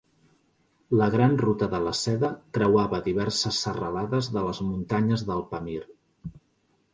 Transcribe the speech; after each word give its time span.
La 1.01 1.09
Gran 1.15 1.35
Ruta 1.41 1.67
de 1.73 1.81
la 1.87 1.93
Seda 1.99 2.31
creuava 2.59 3.01
diverses 3.09 3.59
serralades 3.67 4.31
de 4.39 4.45
les 4.49 4.63
muntanyes 4.71 5.27
del 5.29 5.45
Pamir. 5.55 5.81